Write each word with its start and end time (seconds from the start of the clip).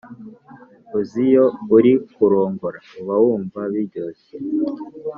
Uziyo 0.99 1.45
uri 1.75 1.91
kurongora 2.13 2.77
uba 3.01 3.15
wumva 3.23 3.59
biryoshye 3.73 4.35